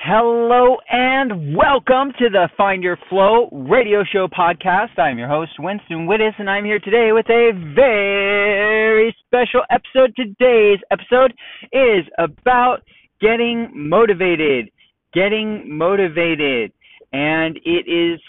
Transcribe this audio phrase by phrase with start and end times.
[0.00, 4.96] Hello and welcome to the Find Your Flow radio show podcast.
[4.96, 10.14] I'm your host, Winston Wittes, and I'm here today with a very special episode.
[10.14, 11.34] Today's episode
[11.72, 12.82] is about
[13.20, 14.70] getting motivated.
[15.12, 16.72] Getting motivated.
[17.12, 18.20] And it is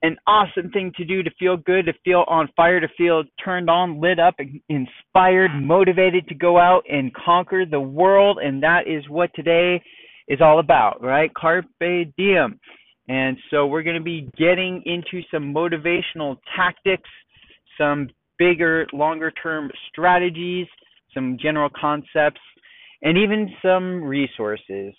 [0.00, 3.68] an awesome thing to do to feel good, to feel on fire, to feel turned
[3.68, 4.36] on, lit up,
[4.70, 8.38] inspired, motivated to go out and conquer the world.
[8.42, 9.82] And that is what today
[10.28, 11.32] is all about, right?
[11.34, 11.66] Carpe
[12.16, 12.58] diem.
[13.08, 17.08] And so we're going to be getting into some motivational tactics,
[17.78, 18.08] some
[18.38, 20.66] bigger, longer term strategies,
[21.14, 22.40] some general concepts,
[23.02, 24.94] and even some resources.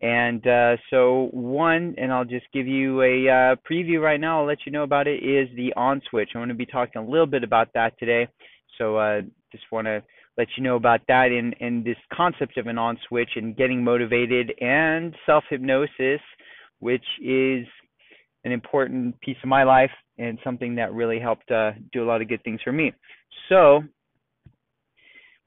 [0.00, 4.46] And uh, so, one, and I'll just give you a uh, preview right now, I'll
[4.46, 6.30] let you know about it, is the on switch.
[6.34, 8.26] I'm going to be talking a little bit about that today.
[8.78, 9.20] So, uh,
[9.52, 10.02] just want to
[10.38, 13.84] let you know about that and, and this concept of an on switch and getting
[13.84, 16.20] motivated and self hypnosis,
[16.80, 17.66] which is
[18.44, 22.22] an important piece of my life and something that really helped uh, do a lot
[22.22, 22.92] of good things for me.
[23.48, 23.82] So,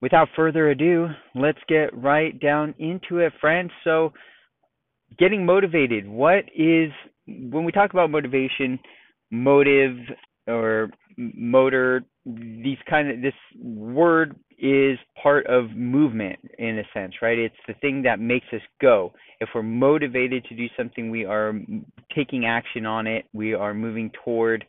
[0.02, 3.72] without further ado, let's get right down into it, friends.
[3.84, 4.14] So,
[5.18, 6.08] getting motivated.
[6.08, 6.92] What is,
[7.28, 8.80] when we talk about motivation,
[9.32, 9.98] motive
[10.48, 17.38] or motor, these kind of, this word is part of movement in a sense, right?
[17.38, 19.14] It's the thing that makes us go.
[19.40, 21.54] If we're motivated to do something, we are
[22.16, 23.26] taking action on it.
[23.34, 24.66] We are moving toward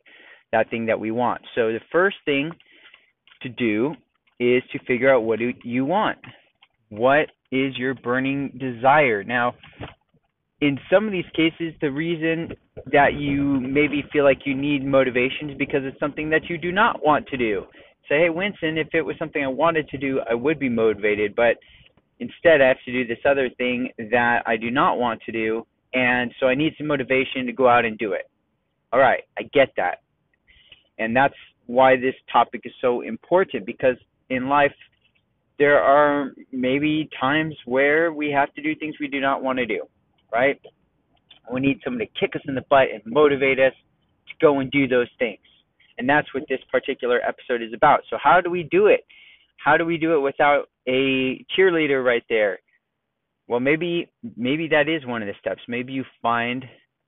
[0.53, 1.41] that thing that we want.
[1.55, 2.51] So the first thing
[3.43, 3.95] to do
[4.41, 6.19] is to figure out what do you want.
[6.89, 9.23] What is your burning desire?
[9.25, 9.55] Now,
[10.61, 12.55] in some of these cases, the reason
[12.93, 16.73] that you maybe feel like you need motivation is because it's something that you do
[16.73, 17.67] not want to do
[18.09, 21.35] say, hey, Winston, if it was something I wanted to do, I would be motivated,
[21.35, 21.57] but
[22.21, 25.67] instead I have to do this other thing that I do not want to do,
[25.93, 28.31] and so I need some motivation to go out and do it.
[28.93, 30.03] All right, I get that.
[30.99, 31.35] And that's
[31.67, 33.97] why this topic is so important because
[34.31, 34.73] in life,
[35.59, 39.67] there are maybe times where we have to do things we do not want to
[39.67, 39.83] do,
[40.37, 40.61] right?
[41.51, 43.73] We need someone to kick us in the butt and motivate us
[44.29, 45.39] to go and do those things.
[45.99, 48.01] And that's what this particular episode is about.
[48.11, 49.05] So, how do we do it?
[49.57, 52.59] How do we do it without a cheerleader right there?
[53.49, 55.63] Well, maybe maybe that is one of the steps.
[55.69, 56.65] Maybe you find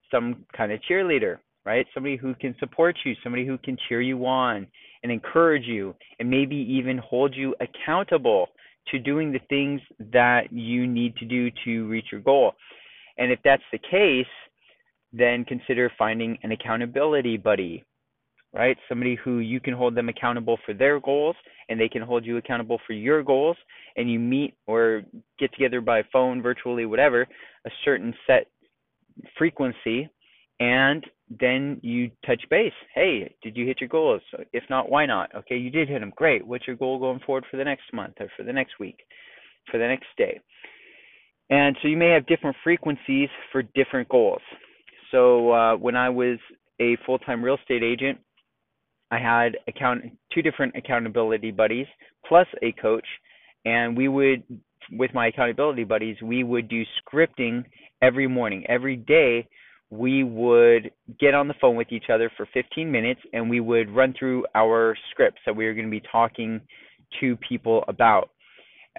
[0.09, 1.85] some kind of cheerleader, right?
[1.93, 4.65] Somebody who can support you, somebody who can cheer you on
[5.03, 8.47] and encourage you and maybe even hold you accountable
[8.87, 12.53] to doing the things that you need to do to reach your goal.
[13.19, 14.25] And if that's the case,
[15.13, 17.83] then consider finding an accountability buddy,
[18.53, 18.77] right?
[18.87, 21.35] Somebody who you can hold them accountable for their goals
[21.67, 23.57] and they can hold you accountable for your goals
[23.95, 25.03] and you meet or
[25.37, 27.27] get together by phone, virtually, whatever,
[27.65, 28.47] a certain set
[29.37, 30.09] frequency
[30.59, 31.05] and
[31.39, 32.73] then you touch base.
[32.93, 34.21] Hey, did you hit your goals?
[34.51, 35.33] If not, why not?
[35.35, 36.11] Okay, you did hit them.
[36.15, 36.45] Great.
[36.45, 38.97] What's your goal going forward for the next month or for the next week,
[39.71, 40.39] for the next day?
[41.49, 44.41] And so you may have different frequencies for different goals.
[45.11, 46.37] So uh, when I was
[46.79, 48.19] a full-time real estate agent,
[49.11, 51.87] I had account two different accountability buddies
[52.27, 53.05] plus a coach,
[53.65, 54.43] and we would
[54.91, 57.63] with my accountability buddies we would do scripting
[58.01, 58.65] every morning.
[58.67, 59.47] Every day
[59.89, 63.89] we would get on the phone with each other for 15 minutes and we would
[63.89, 66.61] run through our scripts that we were going to be talking
[67.19, 68.29] to people about.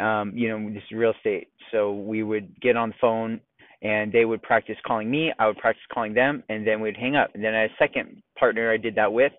[0.01, 1.49] Um, you know, this real estate.
[1.73, 3.41] So we would get on the phone
[3.83, 7.17] and they would practice calling me, I would practice calling them, and then we'd hang
[7.17, 7.31] up.
[7.35, 9.33] And then I had a second partner I did that with,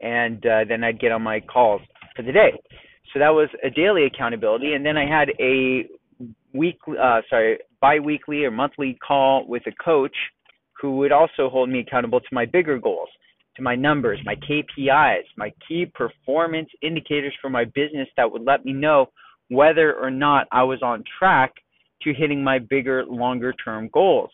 [0.00, 1.80] and uh, then I'd get on my calls
[2.14, 2.52] for the day.
[3.12, 5.86] So that was a daily accountability, and then I had a
[6.54, 10.14] week, uh, sorry, biweekly or monthly call with a coach
[10.80, 13.08] who would also hold me accountable to my bigger goals,
[13.56, 18.64] to my numbers, my KPIs, my key performance indicators for my business that would let
[18.64, 19.06] me know
[19.48, 21.54] whether or not I was on track
[22.02, 24.30] to hitting my bigger, longer term goals.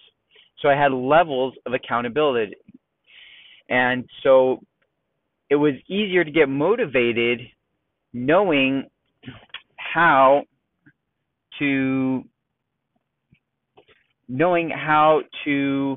[0.61, 2.57] So I had levels of accountability.
[3.69, 4.61] And so
[5.51, 7.41] it was easier to get motivated
[8.13, 8.85] knowing
[9.77, 10.43] how
[11.59, 12.25] to
[14.29, 15.97] knowing how to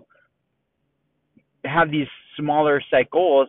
[1.65, 3.47] have these smaller set goals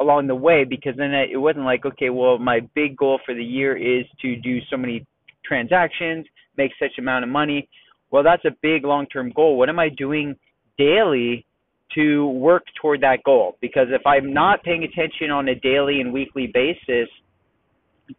[0.00, 3.44] along the way because then it wasn't like okay well my big goal for the
[3.44, 5.04] year is to do so many
[5.48, 6.26] transactions
[6.58, 7.68] make such amount of money
[8.10, 10.36] well that's a big long term goal what am i doing
[10.76, 11.46] daily
[11.94, 13.56] to work toward that goal.
[13.60, 17.08] Because if I'm not paying attention on a daily and weekly basis,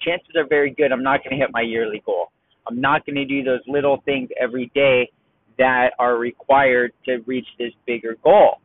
[0.02, 2.28] chances are very good I'm not going to hit my yearly goal.
[2.68, 5.10] I'm not going to do those little things every day
[5.58, 8.58] that are required to reach this bigger goal.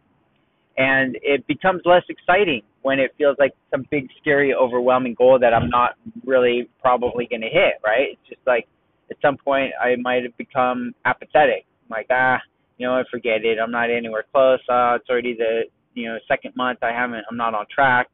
[0.76, 5.54] And it becomes less exciting when it feels like some big, scary, overwhelming goal that
[5.54, 5.92] I'm not
[6.26, 8.08] really probably going to hit, right?
[8.12, 8.68] It's just like
[9.10, 11.64] at some point I might have become apathetic.
[11.64, 12.36] I'm like, ah,
[12.76, 13.56] you know, I forget it.
[13.58, 14.60] I'm not anywhere close.
[14.68, 15.62] Uh, it's already the,
[15.94, 18.08] you know, second month I haven't, I'm not on track.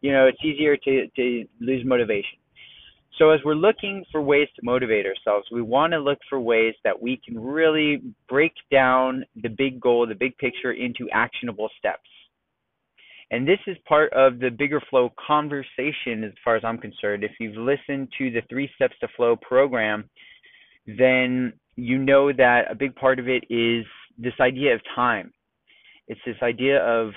[0.00, 2.38] You know, it's easier to, to lose motivation.
[3.18, 6.74] So as we're looking for ways to motivate ourselves, we want to look for ways
[6.84, 12.08] that we can really break down the big goal, the big picture into actionable steps.
[13.30, 17.24] And this is part of the bigger flow conversation as far as I'm concerned.
[17.24, 20.08] If you've listened to the Three Steps to Flow program,
[20.86, 23.84] then you know that a big part of it is
[24.18, 25.32] this idea of time.
[26.06, 27.12] It's this idea of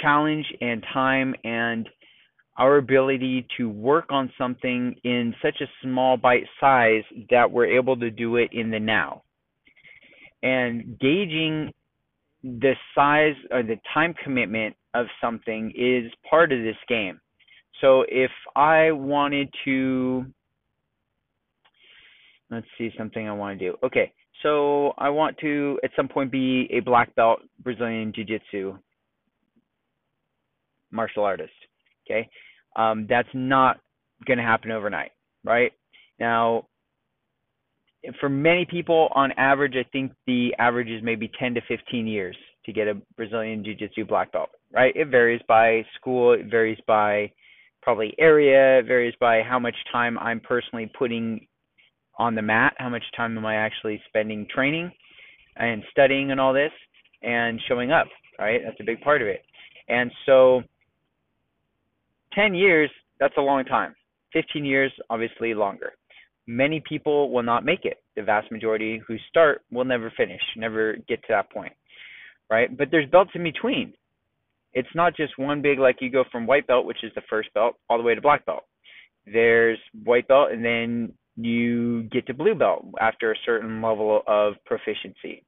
[0.00, 1.88] challenge and time and
[2.58, 7.96] our ability to work on something in such a small bite size that we're able
[7.98, 9.22] to do it in the now.
[10.42, 11.72] And gauging
[12.46, 17.20] the size or the time commitment of something is part of this game.
[17.80, 20.24] So if I wanted to,
[22.50, 23.76] let's see something I want to do.
[23.82, 24.12] Okay,
[24.42, 28.78] so I want to at some point be a black belt Brazilian Jiu Jitsu
[30.92, 31.52] martial artist.
[32.06, 32.28] Okay,
[32.76, 33.80] um, that's not
[34.24, 35.10] going to happen overnight,
[35.44, 35.72] right?
[36.20, 36.68] Now,
[38.20, 42.36] for many people, on average, I think the average is maybe 10 to 15 years
[42.64, 44.94] to get a Brazilian Jiu Jitsu black belt, right?
[44.96, 47.30] It varies by school, it varies by
[47.82, 51.46] probably area, it varies by how much time I'm personally putting
[52.18, 54.90] on the mat, how much time am I actually spending training
[55.56, 56.72] and studying and all this
[57.22, 58.60] and showing up, right?
[58.64, 59.42] That's a big part of it.
[59.88, 60.62] And so
[62.34, 63.94] 10 years, that's a long time.
[64.32, 65.92] 15 years, obviously longer.
[66.46, 67.98] Many people will not make it.
[68.14, 71.72] The vast majority who start will never finish, never get to that point,
[72.50, 72.74] right?
[72.74, 73.94] But there's belts in between.
[74.72, 77.52] It's not just one big, like you go from white belt, which is the first
[77.54, 78.64] belt, all the way to black belt.
[79.24, 84.54] There's white belt, and then you get to blue belt after a certain level of
[84.64, 85.44] proficiency.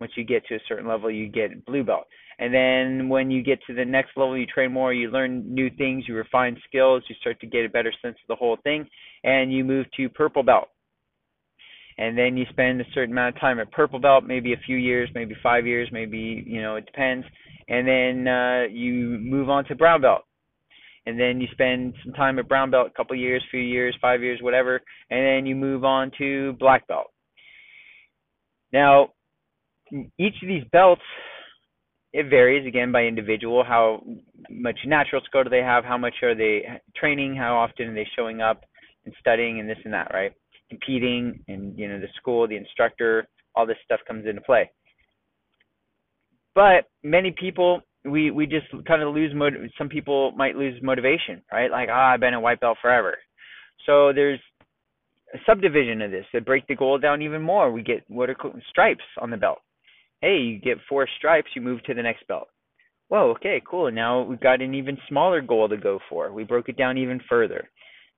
[0.00, 2.06] Once you get to a certain level, you get blue belt.
[2.38, 5.70] And then when you get to the next level, you train more, you learn new
[5.70, 8.86] things, you refine skills, you start to get a better sense of the whole thing,
[9.22, 10.68] and you move to purple belt.
[11.96, 14.76] And then you spend a certain amount of time at purple belt, maybe a few
[14.76, 17.24] years, maybe five years, maybe, you know, it depends.
[17.68, 20.22] And then uh, you move on to brown belt.
[21.06, 24.22] And then you spend some time at brown belt, a couple years, few years, five
[24.22, 24.80] years, whatever.
[25.10, 27.12] And then you move on to black belt.
[28.72, 29.10] Now,
[30.18, 31.02] each of these belts
[32.14, 34.00] it varies again by individual how
[34.48, 36.62] much natural skill do they have how much are they
[36.96, 38.62] training how often are they showing up
[39.04, 40.32] and studying and this and that right?
[40.70, 44.70] Competing and you know the school the instructor all this stuff comes into play.
[46.54, 51.42] But many people we we just kind of lose motiv- some people might lose motivation
[51.52, 51.70] right?
[51.70, 53.18] Like ah i've been a white belt forever.
[53.86, 54.40] So there's
[55.34, 57.72] a subdivision of this that break the goal down even more.
[57.72, 58.36] We get what are
[58.70, 59.58] stripes on the belt
[60.24, 62.48] hey, you get four stripes, you move to the next belt.
[63.08, 63.90] Whoa, okay, cool.
[63.92, 66.32] Now we've got an even smaller goal to go for.
[66.32, 67.68] We broke it down even further.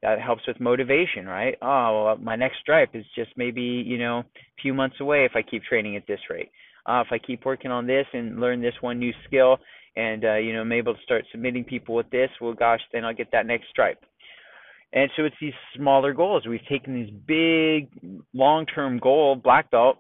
[0.02, 1.56] That helps with motivation, right?
[1.60, 4.24] Oh, well, my next stripe is just maybe, you know, a
[4.62, 6.50] few months away if I keep training at this rate.
[6.88, 9.58] Uh, if I keep working on this and learn this one new skill
[9.96, 13.04] and, uh, you know, I'm able to start submitting people with this, well, gosh, then
[13.04, 13.98] I'll get that next stripe.
[14.92, 16.46] And so it's these smaller goals.
[16.46, 17.88] We've taken these big
[18.32, 19.98] long-term goal, black belt,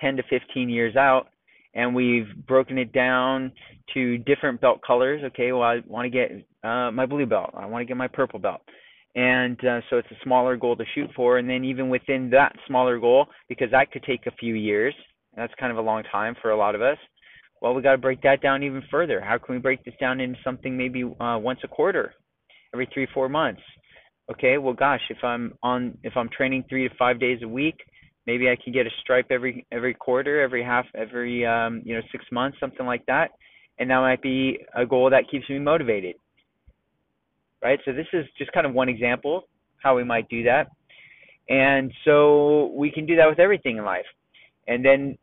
[0.00, 1.28] 10 to 15 years out
[1.74, 3.52] and we've broken it down
[3.94, 5.22] to different belt colors.
[5.24, 6.30] Okay, well I want to get
[6.62, 7.50] uh, my blue belt.
[7.54, 8.60] I want to get my purple belt.
[9.14, 11.38] And uh, so it's a smaller goal to shoot for.
[11.38, 14.94] And then even within that smaller goal, because that could take a few years,
[15.36, 16.98] that's kind of a long time for a lot of us.
[17.60, 19.20] Well, we got to break that down even further.
[19.20, 22.12] How can we break this down into something maybe uh, once a quarter,
[22.74, 23.62] every three four months?
[24.30, 27.76] Okay, well, gosh, if I'm on if I'm training three to five days a week,
[28.26, 32.02] maybe I can get a stripe every every quarter, every half, every um, you know
[32.10, 33.30] six months, something like that,
[33.78, 36.16] and that might be a goal that keeps me motivated.
[37.62, 37.78] Right.
[37.84, 39.48] So this is just kind of one example
[39.82, 40.68] how we might do that,
[41.48, 44.06] and so we can do that with everything in life,
[44.68, 45.18] and then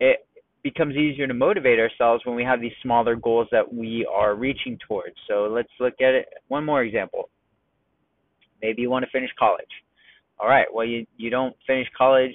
[0.00, 0.26] it
[0.62, 4.78] becomes easier to motivate ourselves when we have these smaller goals that we are reaching
[4.88, 5.14] towards.
[5.28, 6.26] So let's look at it.
[6.48, 7.28] One more example.
[8.62, 9.68] Maybe you want to finish college
[10.38, 12.34] all right, well, you, you don't finish college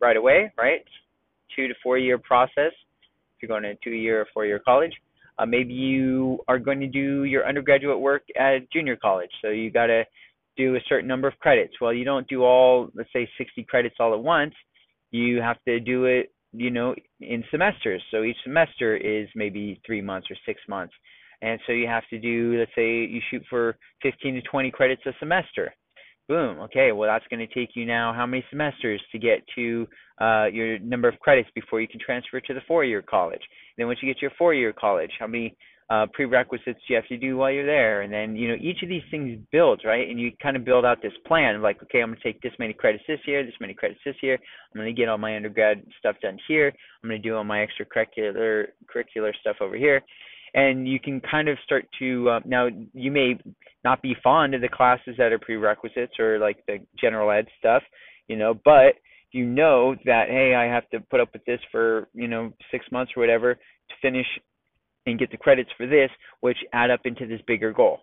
[0.00, 0.80] right away, right?
[1.54, 2.72] Two to four year process
[3.38, 4.92] if you're going to two year or four year college.
[5.38, 9.70] Uh, maybe you are going to do your undergraduate work at junior college, so you
[9.70, 10.04] got to
[10.56, 11.74] do a certain number of credits.
[11.80, 14.54] Well, you don't do all, let's say, 60 credits all at once.
[15.12, 18.02] you have to do it, you know, in semesters.
[18.10, 20.92] So each semester is maybe three months or six months.
[21.40, 25.02] And so you have to do, let's say you shoot for 15 to 20 credits
[25.06, 25.72] a semester.
[26.28, 26.60] Boom.
[26.60, 26.92] Okay.
[26.92, 29.88] Well, that's going to take you now how many semesters to get to
[30.20, 33.40] uh, your number of credits before you can transfer to the four-year college.
[33.78, 35.56] Then once you get to your four-year college, how many
[35.90, 38.82] uh, prerequisites do you have to do while you're there, and then you know each
[38.82, 41.82] of these things builds right, and you kind of build out this plan of like,
[41.82, 44.34] okay, I'm gonna take this many credits this year, this many credits this year.
[44.34, 46.70] I'm gonna get all my undergrad stuff done here.
[47.02, 50.02] I'm gonna do all my extracurricular curricular stuff over here,
[50.54, 53.38] and you can kind of start to uh, now you may
[53.84, 57.82] not be fond of the classes that are prerequisites or like the general ed stuff,
[58.26, 58.94] you know, but
[59.32, 62.86] you know that hey, I have to put up with this for you know six
[62.90, 64.26] months or whatever to finish
[65.06, 68.00] and get the credits for this, which add up into this bigger goal.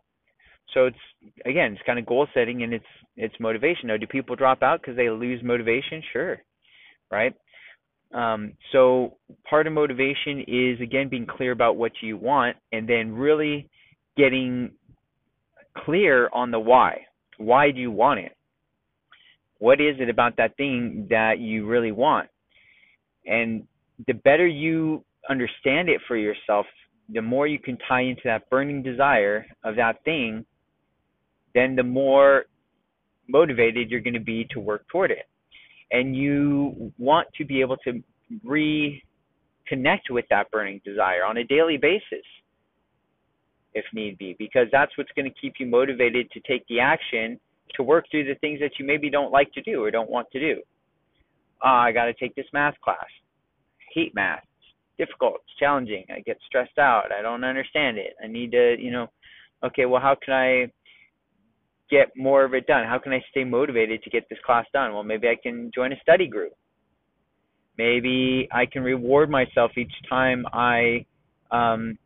[0.74, 0.98] So it's
[1.46, 2.86] again, it's kind of goal setting and it's
[3.16, 3.88] it's motivation.
[3.88, 6.02] Now, do people drop out because they lose motivation?
[6.12, 6.38] Sure,
[7.12, 7.34] right?
[8.14, 9.18] Um, so
[9.50, 13.70] part of motivation is again being clear about what you want and then really
[14.16, 14.72] getting
[15.78, 17.06] clear on the why.
[17.38, 18.36] Why do you want it?
[19.60, 22.30] What is it about that thing that you really want?
[23.26, 23.68] And
[24.08, 26.66] the better you understand it for yourself,
[27.10, 30.46] the more you can tie into that burning desire of that thing,
[31.54, 32.46] then the more
[33.28, 35.28] motivated you're going to be to work toward it.
[35.96, 38.04] And you want to be able to
[38.46, 42.26] reconnect with that burning desire on a daily basis,
[43.74, 47.40] if need be, because that's what's going to keep you motivated to take the action
[47.76, 50.30] to work through the things that you maybe don't like to do or don't want
[50.32, 50.62] to do.
[51.64, 53.08] Uh, I got to take this math class.
[53.94, 54.44] hate math
[55.00, 56.04] it's difficult, it's challenging.
[56.10, 57.12] I get stressed out.
[57.18, 58.16] I don't understand it.
[58.22, 59.08] I need to, you know,
[59.64, 60.72] okay, well, how can I
[61.90, 62.86] get more of it done?
[62.86, 64.94] How can I stay motivated to get this class done?
[64.94, 66.54] Well, maybe I can join a study group.
[67.78, 71.06] Maybe I can reward myself each time I
[71.52, 71.98] um,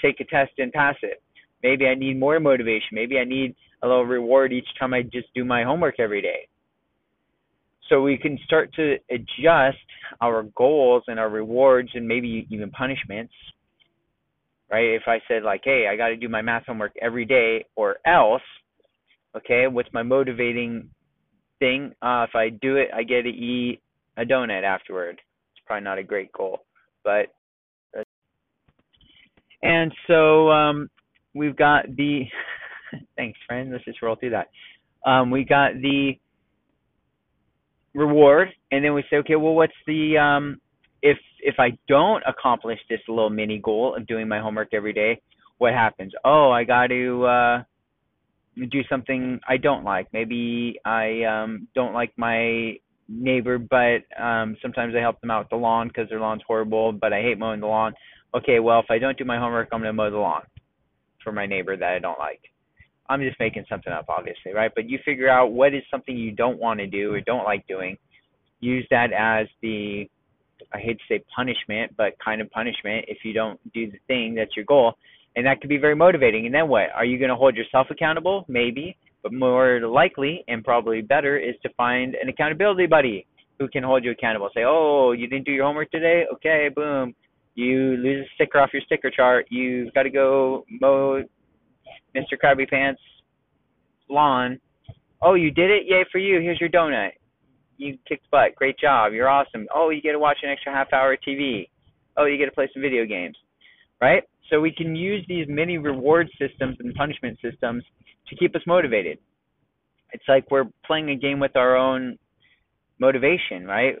[0.00, 1.22] take a test and pass it.
[1.62, 2.90] Maybe I need more motivation.
[2.92, 6.48] Maybe I need a little reward each time I just do my homework every day
[7.92, 9.78] so we can start to adjust
[10.22, 13.34] our goals and our rewards and maybe even punishments
[14.70, 17.64] right if i said like hey i got to do my math homework every day
[17.76, 18.42] or else
[19.36, 20.88] okay what's my motivating
[21.58, 21.92] thing?
[22.02, 23.80] Uh if i do it i get to eat
[24.16, 25.20] a donut afterward.
[25.54, 26.60] It's probably not a great goal
[27.04, 27.26] but
[29.62, 30.88] and so um
[31.34, 32.22] we've got the
[33.16, 33.72] thanks friend.
[33.72, 34.48] Let's just roll through that.
[35.08, 36.12] Um we got the
[37.94, 40.58] reward and then we say okay well what's the um
[41.02, 45.20] if if i don't accomplish this little mini goal of doing my homework every day
[45.58, 46.12] what happens?
[46.24, 47.62] Oh i got to uh
[48.70, 52.74] do something i don't like maybe i um don't like my
[53.08, 56.92] neighbor but um sometimes i help them out with the lawn because their lawn's horrible
[56.92, 57.94] but i hate mowing the lawn
[58.34, 60.42] okay well if i don't do my homework i'm going to mow the lawn
[61.24, 62.40] for my neighbor that i don't like
[63.12, 64.72] I'm just making something up, obviously, right?
[64.74, 67.66] But you figure out what is something you don't want to do or don't like
[67.66, 67.98] doing.
[68.60, 70.08] Use that as the,
[70.72, 74.34] I hate to say punishment, but kind of punishment if you don't do the thing
[74.34, 74.94] that's your goal.
[75.36, 76.46] And that could be very motivating.
[76.46, 76.90] And then what?
[76.94, 78.44] Are you going to hold yourself accountable?
[78.48, 78.96] Maybe.
[79.22, 83.26] But more likely and probably better is to find an accountability buddy
[83.58, 84.50] who can hold you accountable.
[84.54, 86.24] Say, oh, you didn't do your homework today?
[86.34, 87.14] Okay, boom.
[87.54, 89.46] You lose a sticker off your sticker chart.
[89.50, 91.22] You've got to go mow
[92.16, 92.34] Mr.
[92.42, 93.00] Krabby Pants
[94.08, 94.60] lawn.
[95.22, 95.84] Oh, you did it?
[95.86, 96.40] Yay for you.
[96.40, 97.10] Here's your donut.
[97.76, 98.54] You kicked butt.
[98.56, 99.12] Great job.
[99.12, 99.66] You're awesome.
[99.74, 101.68] Oh, you get to watch an extra half hour of TV.
[102.16, 103.36] Oh, you get to play some video games.
[104.00, 104.24] Right?
[104.52, 107.82] So we can use these mini reward systems and punishment systems
[108.28, 109.18] to keep us motivated.
[110.12, 112.18] It's like we're playing a game with our own
[112.98, 113.96] motivation, right?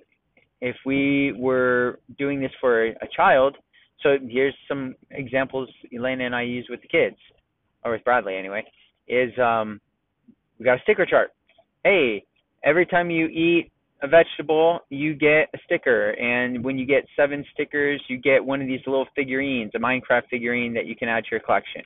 [0.60, 3.56] If we were doing this for a child,
[4.02, 7.16] so here's some examples Elena and I use with the kids
[7.82, 8.62] or with Bradley anyway,
[9.08, 9.80] is um,
[10.58, 11.30] we got a sticker chart.
[11.82, 12.24] Hey,
[12.62, 17.44] every time you eat a vegetable, you get a sticker, and when you get seven
[17.54, 21.24] stickers, you get one of these little figurines, a Minecraft figurine that you can add
[21.24, 21.82] to your collection.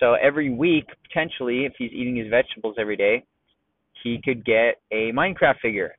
[0.00, 3.24] So every week, potentially, if he's eating his vegetables every day,
[4.02, 5.94] he could get a Minecraft figure.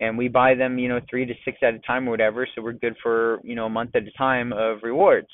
[0.00, 2.62] And we buy them, you know, three to six at a time or whatever, so
[2.62, 5.28] we're good for, you know, a month at a time of rewards.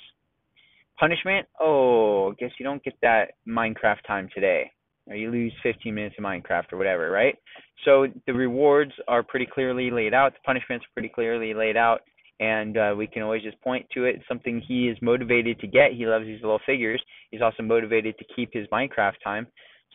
[0.99, 1.47] Punishment?
[1.61, 4.73] Oh, I guess you don't get that Minecraft time today.
[5.09, 7.37] Or you lose 15 minutes of Minecraft or whatever, right?
[7.85, 10.33] So the rewards are pretty clearly laid out.
[10.33, 12.01] The punishments are pretty clearly laid out.
[12.39, 14.17] And uh, we can always just point to it.
[14.17, 15.93] It's something he is motivated to get.
[15.93, 17.03] He loves these little figures.
[17.31, 19.47] He's also motivated to keep his Minecraft time.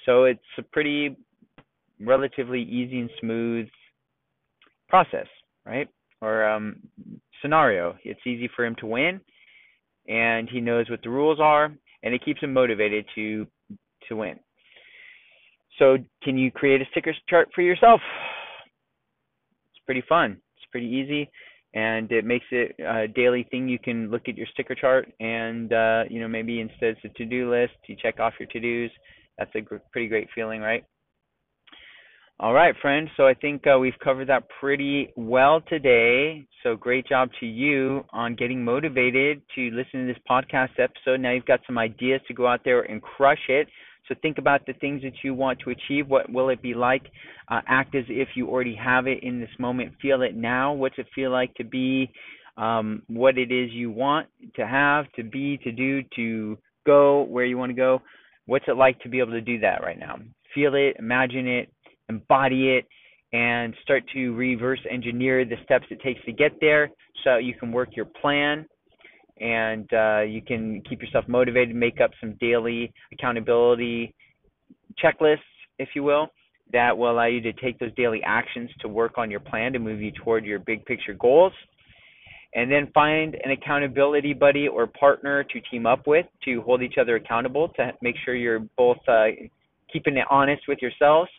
[0.06, 1.16] So it's a pretty
[2.00, 3.68] relatively easy and smooth
[4.90, 5.28] process,
[5.66, 5.88] right?
[6.22, 6.78] Or um,
[7.42, 7.96] scenario.
[8.04, 9.22] It's easy for him to win,
[10.08, 11.72] and he knows what the rules are,
[12.04, 13.48] and it keeps him motivated to
[14.10, 14.40] to win.
[15.80, 18.02] So, can you create a sticker chart for yourself?
[19.74, 20.38] It's pretty fun.
[20.58, 21.30] It's pretty easy,
[21.74, 23.68] and it makes it a daily thing.
[23.68, 27.10] You can look at your sticker chart, and uh, you know maybe instead it's a
[27.18, 28.92] to-do list, you check off your to-dos.
[29.38, 30.84] That's a gr- pretty great feeling, right?
[32.42, 33.10] All right, friends.
[33.18, 36.48] So I think uh, we've covered that pretty well today.
[36.64, 41.20] So great job to you on getting motivated to listen to this podcast episode.
[41.20, 43.68] Now you've got some ideas to go out there and crush it.
[44.12, 46.10] So think about the things that you want to achieve.
[46.10, 47.04] What will it be like?
[47.48, 49.94] Uh, act as if you already have it in this moment.
[50.02, 50.74] Feel it now.
[50.74, 52.12] What's it feel like to be?
[52.58, 54.28] Um, what it is you want
[54.58, 58.02] to have, to be, to do, to go where you want to go.
[58.48, 60.18] What's it like to be able to do that right now?
[60.54, 61.72] Feel it, imagine it,
[62.10, 62.86] embody it,
[63.32, 66.92] and start to reverse engineer the steps it takes to get there
[67.24, 68.66] so you can work your plan
[69.40, 74.14] and uh, you can keep yourself motivated, make up some daily accountability
[75.04, 75.38] checklists,
[75.80, 76.28] if you will,
[76.74, 79.80] that will allow you to take those daily actions to work on your plan to
[79.80, 81.54] move you toward your big picture goals.
[82.54, 86.96] And then find an accountability buddy or partner to team up with to hold each
[87.00, 89.28] other accountable to make sure you're both uh,
[89.92, 91.30] keeping it honest with yourselves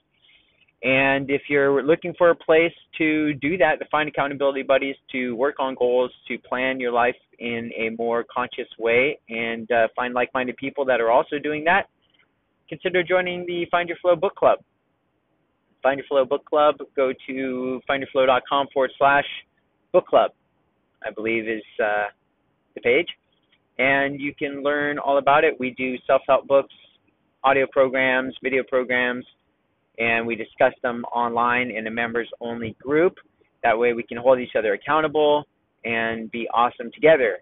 [0.83, 5.33] and if you're looking for a place to do that, to find accountability buddies, to
[5.37, 10.13] work on goals, to plan your life in a more conscious way, and uh, find
[10.13, 11.89] like minded people that are also doing that,
[12.69, 14.59] consider joining the Find Your Flow Book Club.
[15.85, 19.27] Find Your Flow Book Club, go to findyourflow.com forward slash
[19.93, 20.33] book club,
[21.07, 22.07] I believe is uh,
[22.75, 23.09] the page.
[23.79, 25.55] And you can learn all about it.
[25.61, 26.75] We do self help books,
[27.45, 29.25] audio programs, video programs
[29.99, 33.15] and we discuss them online in a members only group.
[33.63, 35.45] That way we can hold each other accountable
[35.85, 37.39] and be awesome together.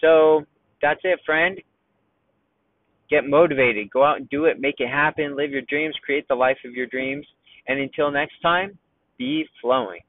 [0.00, 0.44] So
[0.82, 1.58] that's it, friend.
[3.08, 3.90] Get motivated.
[3.90, 4.60] Go out and do it.
[4.60, 5.36] Make it happen.
[5.36, 5.94] Live your dreams.
[6.04, 7.26] Create the life of your dreams.
[7.68, 8.78] And until next time,
[9.18, 10.00] be flowing.